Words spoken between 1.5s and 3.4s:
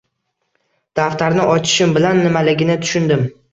ochishim bilan nimaligini tushundim